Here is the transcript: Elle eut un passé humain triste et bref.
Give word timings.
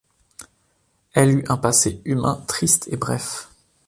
Elle 1.13 1.29
eut 1.31 1.45
un 1.47 1.57
passé 1.57 2.01
humain 2.05 2.43
triste 2.47 2.87
et 2.91 2.97
bref. 2.97 3.51